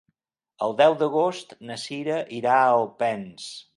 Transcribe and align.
El 0.67 0.71
deu 0.79 0.95
d'agost 1.01 1.53
na 1.71 1.77
Cira 1.83 2.17
irà 2.39 2.57
a 2.63 2.73
Alpens. 2.81 3.47